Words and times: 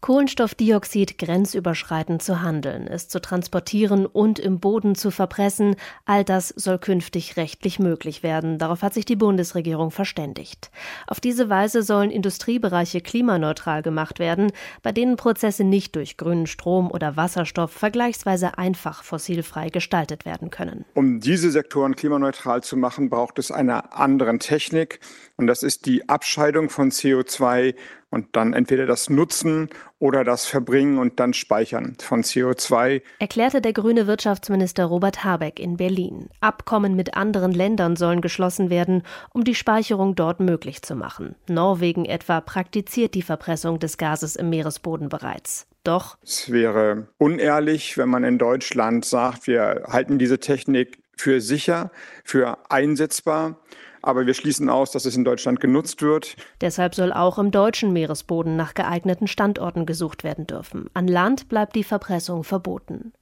Kohlenstoffdioxid 0.00 1.18
grenzüberschreitend 1.18 2.22
zu 2.22 2.40
handeln, 2.40 2.86
es 2.86 3.08
zu 3.08 3.20
transportieren 3.20 4.06
und 4.06 4.38
im 4.38 4.60
Boden 4.60 4.94
zu 4.94 5.10
verpressen, 5.10 5.74
all 6.04 6.22
das 6.22 6.48
soll 6.50 6.78
künftig 6.78 7.36
rechtlich 7.36 7.80
möglich 7.80 8.22
werden. 8.22 8.58
Darauf 8.58 8.82
hat 8.82 8.94
sich 8.94 9.04
die 9.04 9.16
Bundesregierung 9.16 9.90
verständigt. 9.90 10.70
Auf 11.08 11.18
diese 11.18 11.48
Weise 11.48 11.82
sollen 11.82 12.12
Industriebereiche 12.12 13.00
klimaneutral 13.00 13.82
gemacht 13.82 14.20
werden, 14.20 14.52
bei 14.82 14.92
denen 14.92 15.16
Prozesse 15.16 15.64
nicht 15.64 15.96
durch 15.96 16.16
grünen 16.16 16.46
Strom 16.46 16.92
oder 16.92 17.16
Wasserstoff 17.16 17.72
vergleichsweise 17.72 18.56
einfach 18.56 19.02
fossilfrei 19.02 19.68
gestaltet 19.68 20.24
werden 20.24 20.50
können. 20.50 20.84
Um 20.94 21.18
diese 21.18 21.50
Sektoren 21.50 21.96
klimaneutral 21.96 22.62
zu 22.62 22.76
machen, 22.76 23.10
braucht 23.10 23.40
es 23.40 23.50
eine 23.50 23.92
andere 23.92 24.38
Technik 24.38 25.00
und 25.38 25.46
das 25.46 25.62
ist 25.62 25.86
die 25.86 26.08
Abscheidung 26.08 26.68
von 26.68 26.90
CO2 26.90 27.76
und 28.10 28.34
dann 28.34 28.54
entweder 28.54 28.86
das 28.86 29.08
Nutzen 29.08 29.68
oder 30.00 30.24
das 30.24 30.46
Verbringen 30.46 30.98
und 30.98 31.20
dann 31.20 31.32
Speichern 31.32 31.96
von 32.00 32.22
CO2. 32.22 33.02
Erklärte 33.20 33.60
der 33.60 33.72
grüne 33.72 34.08
Wirtschaftsminister 34.08 34.86
Robert 34.86 35.22
Habeck 35.22 35.60
in 35.60 35.76
Berlin. 35.76 36.28
Abkommen 36.40 36.96
mit 36.96 37.16
anderen 37.16 37.52
Ländern 37.52 37.94
sollen 37.94 38.20
geschlossen 38.20 38.68
werden, 38.68 39.04
um 39.32 39.44
die 39.44 39.54
Speicherung 39.54 40.16
dort 40.16 40.40
möglich 40.40 40.82
zu 40.82 40.96
machen. 40.96 41.36
Norwegen 41.48 42.04
etwa 42.04 42.40
praktiziert 42.40 43.14
die 43.14 43.22
Verpressung 43.22 43.78
des 43.78 43.96
Gases 43.96 44.34
im 44.34 44.50
Meeresboden 44.50 45.08
bereits. 45.08 45.68
Doch 45.84 46.18
es 46.24 46.50
wäre 46.50 47.06
unehrlich, 47.16 47.96
wenn 47.96 48.08
man 48.08 48.24
in 48.24 48.38
Deutschland 48.38 49.04
sagt, 49.04 49.46
wir 49.46 49.84
halten 49.88 50.18
diese 50.18 50.40
Technik 50.40 50.98
für 51.16 51.40
sicher, 51.40 51.92
für 52.24 52.58
einsetzbar 52.68 53.60
aber 54.02 54.26
wir 54.26 54.34
schließen 54.34 54.68
aus, 54.68 54.90
dass 54.90 55.04
es 55.04 55.16
in 55.16 55.24
Deutschland 55.24 55.60
genutzt 55.60 56.02
wird. 56.02 56.36
Deshalb 56.60 56.94
soll 56.94 57.12
auch 57.12 57.38
im 57.38 57.50
deutschen 57.50 57.92
Meeresboden 57.92 58.56
nach 58.56 58.74
geeigneten 58.74 59.26
Standorten 59.26 59.86
gesucht 59.86 60.24
werden 60.24 60.46
dürfen. 60.46 60.90
An 60.94 61.08
Land 61.08 61.48
bleibt 61.48 61.76
die 61.76 61.84
Verpressung 61.84 62.44
verboten. 62.44 63.12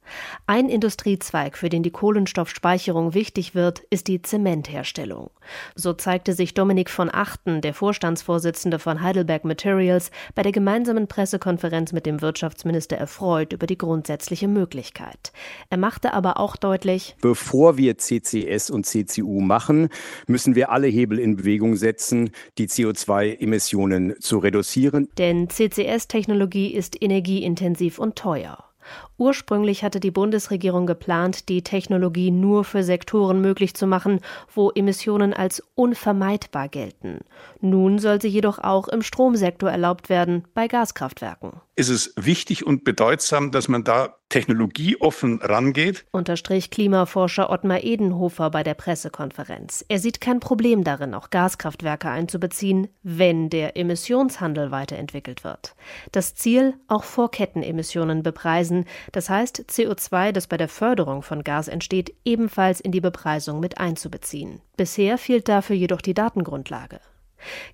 Ein 0.45 0.69
Industriezweig, 0.69 1.57
für 1.57 1.69
den 1.69 1.83
die 1.83 1.91
Kohlenstoffspeicherung 1.91 3.13
wichtig 3.13 3.55
wird, 3.55 3.79
ist 3.89 4.07
die 4.07 4.21
Zementherstellung. 4.21 5.31
So 5.75 5.93
zeigte 5.93 6.33
sich 6.33 6.53
Dominik 6.53 6.89
von 6.89 7.09
Achten, 7.11 7.61
der 7.61 7.73
Vorstandsvorsitzende 7.73 8.79
von 8.79 9.01
Heidelberg 9.01 9.45
Materials, 9.45 10.11
bei 10.35 10.43
der 10.43 10.51
gemeinsamen 10.51 11.07
Pressekonferenz 11.07 11.93
mit 11.93 12.05
dem 12.05 12.21
Wirtschaftsminister 12.21 12.97
erfreut 12.97 13.53
über 13.53 13.67
die 13.67 13.77
grundsätzliche 13.77 14.47
Möglichkeit. 14.47 15.31
Er 15.69 15.77
machte 15.77 16.13
aber 16.13 16.39
auch 16.39 16.55
deutlich, 16.55 17.15
bevor 17.21 17.77
wir 17.77 17.97
CCS 17.97 18.69
und 18.69 18.85
CCU 18.85 19.41
machen, 19.41 19.89
müssen 20.27 20.55
wir 20.55 20.71
alle 20.71 20.87
Hebel 20.87 21.19
in 21.19 21.37
Bewegung 21.37 21.75
setzen, 21.75 22.31
die 22.57 22.67
CO2-Emissionen 22.67 24.19
zu 24.19 24.39
reduzieren. 24.39 25.09
Denn 25.17 25.49
CCS-Technologie 25.49 26.73
ist 26.73 27.01
energieintensiv 27.01 27.99
und 27.99 28.15
teuer. 28.15 28.66
Ursprünglich 29.17 29.83
hatte 29.83 29.99
die 29.99 30.11
Bundesregierung 30.11 30.85
geplant, 30.85 31.49
die 31.49 31.63
Technologie 31.63 32.31
nur 32.31 32.63
für 32.63 32.83
Sektoren 32.83 33.41
möglich 33.41 33.73
zu 33.73 33.87
machen, 33.87 34.19
wo 34.53 34.71
Emissionen 34.71 35.33
als 35.33 35.63
unvermeidbar 35.75 36.67
gelten. 36.69 37.21
Nun 37.61 37.99
soll 37.99 38.21
sie 38.21 38.27
jedoch 38.27 38.59
auch 38.59 38.87
im 38.87 39.01
Stromsektor 39.01 39.71
erlaubt 39.71 40.09
werden, 40.09 40.43
bei 40.53 40.67
Gaskraftwerken. 40.67 41.53
Ist 41.75 41.89
es 41.89 42.13
wichtig 42.15 42.65
und 42.65 42.83
bedeutsam, 42.83 43.51
dass 43.51 43.67
man 43.67 43.83
da 43.83 44.16
technologieoffen 44.29 45.39
rangeht? 45.41 46.05
Unterstrich 46.11 46.69
Klimaforscher 46.69 47.49
Ottmar 47.49 47.83
Edenhofer 47.83 48.49
bei 48.49 48.63
der 48.63 48.73
Pressekonferenz. 48.73 49.85
Er 49.87 49.99
sieht 49.99 50.21
kein 50.21 50.39
Problem 50.39 50.83
darin, 50.83 51.13
auch 51.13 51.29
Gaskraftwerke 51.29 52.09
einzubeziehen, 52.09 52.87
wenn 53.03 53.49
der 53.49 53.77
Emissionshandel 53.77 54.71
weiterentwickelt 54.71 55.43
wird. 55.43 55.75
Das 56.11 56.35
Ziel, 56.35 56.73
auch 56.87 57.03
Vorkettenemissionen 57.03 58.23
bepreisen, 58.23 58.85
das 59.11 59.29
heißt, 59.29 59.65
CO2, 59.69 60.31
das 60.31 60.47
bei 60.47 60.57
der 60.57 60.69
Förderung 60.69 61.21
von 61.21 61.43
Gas 61.43 61.67
entsteht, 61.67 62.13
ebenfalls 62.25 62.79
in 62.79 62.91
die 62.91 63.01
Bepreisung 63.01 63.59
mit 63.59 63.77
einzubeziehen. 63.79 64.61
Bisher 64.75 65.17
fehlt 65.17 65.47
dafür 65.47 65.75
jedoch 65.75 66.01
die 66.01 66.13
Datengrundlage. 66.13 66.99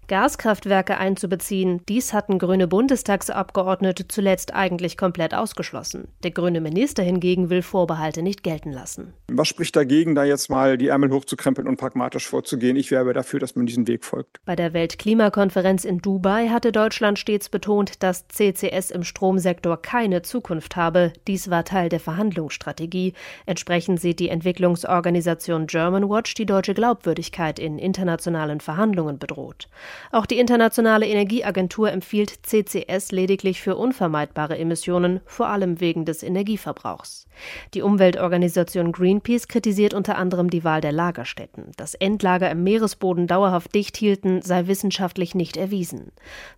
Gaskraftwerke 0.08 0.98
einzubeziehen, 0.98 1.82
dies 1.90 2.14
hatten 2.14 2.38
grüne 2.40 2.68
Bundestagsabgeordnete 2.68 4.08
zuletzt 4.08 4.54
eigentlich 4.54 4.98
komplett 4.98 5.34
ausgeschlossen. 5.34 6.10
Der 6.24 6.32
grüne 6.32 6.62
Minister 6.62 7.04
hingegen 7.04 7.50
will 7.50 7.62
Vorbehalte 7.62 8.22
nicht 8.22 8.44
gelten 8.44 8.72
lassen. 8.72 9.14
Was 9.32 9.48
spricht 9.48 9.76
dagegen, 9.76 10.14
da 10.14 10.24
jetzt 10.24 10.50
mal 10.50 10.78
die 10.78 10.88
Ärmel 10.88 11.12
hochzukrempeln 11.12 11.68
und 11.68 11.78
pragmatisch 11.78 12.28
vorzugehen? 12.28 12.76
Ich 12.76 12.92
werbe 12.92 13.14
dafür, 13.14 13.40
dass 13.40 13.56
man 13.56 13.66
diesen 13.66 13.88
Weg 13.88 14.06
folgt. 14.06 14.40
Bei 14.46 14.56
der 14.56 14.74
Weltklimakonferenz 14.74 15.86
in 15.86 16.00
Dubai 16.00 16.50
hatte 16.50 16.72
Deutschland 16.72 17.18
stets 17.18 17.50
betont, 17.50 18.04
dass 18.04 18.28
CCS 18.28 18.92
im 18.92 19.04
Stromsektor 19.04 19.82
keine 19.82 20.22
Zukunft 20.22 20.76
habe. 20.76 21.14
Dies 21.28 21.50
war 21.50 21.66
Teil 21.66 21.90
der 21.90 22.00
Verhandlungsstrategie. 22.00 23.14
Entsprechend 23.46 24.00
sieht 24.00 24.20
die 24.20 24.30
Entwicklungsorganisation 24.30 25.68
Germanwatch 25.68 26.34
die 26.36 26.46
deutsche 26.46 26.74
Glaubwürdigkeit 26.74 27.58
in 27.58 27.80
internationalen 27.80 28.60
Verhandlungen 28.60 29.18
bedroht. 29.18 29.53
Tod. 29.54 29.70
Auch 30.12 30.26
die 30.26 30.40
Internationale 30.40 31.08
Energieagentur 31.08 31.92
empfiehlt 31.92 32.46
CCS 32.46 33.12
lediglich 33.12 33.62
für 33.62 33.76
unvermeidbare 33.76 34.58
Emissionen, 34.58 35.22
vor 35.26 35.48
allem 35.48 35.80
wegen 35.80 36.06
des 36.06 36.24
Energieverbrauchs. 36.24 37.26
Die 37.74 37.82
Umweltorganisation 37.82 38.92
Greenpeace 38.92 39.48
kritisiert 39.48 39.94
unter 39.94 40.18
anderem 40.18 40.50
die 40.50 40.64
Wahl 40.64 40.82
der 40.82 40.92
Lagerstätten. 40.92 41.72
Dass 41.78 41.96
Endlager 41.96 42.50
im 42.52 42.64
Meeresboden 42.64 43.28
dauerhaft 43.28 43.74
dicht 43.74 43.98
hielten, 43.98 44.42
sei 44.42 44.68
wissenschaftlich 44.68 45.34
nicht 45.34 45.58
erwiesen. 45.58 46.12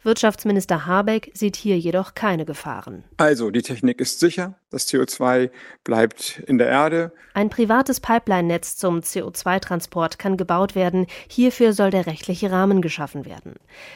Wirtschaftsminister 0.03 0.85
Habeck 0.85 1.31
sieht 1.33 1.55
hier 1.55 1.77
jedoch 1.77 2.13
keine 2.13 2.45
Gefahren. 2.45 3.03
Also, 3.17 3.51
die 3.51 3.61
Technik 3.61 4.01
ist 4.01 4.19
sicher, 4.19 4.55
das 4.75 4.87
CO2 4.89 5.49
bleibt 5.85 6.43
in 6.47 6.57
der 6.57 6.67
Erde. 6.67 7.13
Ein 7.33 7.49
privates 7.49 8.01
Pipeline-Netz 8.01 8.75
zum 8.75 8.99
CO2-Transport 8.99 10.19
kann 10.19 10.35
gebaut 10.35 10.75
werden. 10.75 11.07
Hierfür 11.29 11.71
soll 11.71 11.91
der 11.91 12.05
rechtliche 12.05 12.51
Rahmen 12.51 12.81
geschaffen 12.81 13.25
werden. 13.25 13.55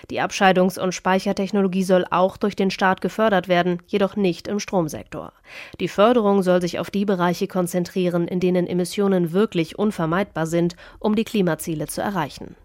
Die 0.10 0.22
Abscheidungs- 0.22 0.80
und 0.80 0.94
Speichertechnologie 0.94 1.84
soll 1.84 2.06
auch 2.10 2.38
durch 2.38 2.56
den 2.56 2.72
Staat 2.72 3.02
gefördert 3.02 3.50
werden, 3.50 3.82
jedoch 3.88 4.16
nicht 4.16 4.48
im 4.48 4.60
Stromsektor. 4.60 5.34
Die 5.82 5.90
Förderung 5.90 6.44
soll 6.44 6.62
sich 6.62 6.80
auf 6.80 6.90
die 6.90 7.06
Bereiche 7.06 7.48
konzentrieren, 7.48 8.28
in 8.28 8.40
denen 8.40 8.66
Emissionen 8.66 9.34
wirklich 9.34 9.78
unvermeidbar 9.78 10.48
sind, 10.48 10.78
um 11.00 11.16
die 11.16 11.26
Klimaziele 11.26 11.88
zu 11.88 12.02
erreichen. 12.02 12.56